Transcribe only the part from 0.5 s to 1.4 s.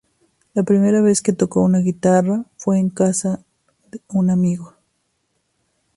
La primera vez que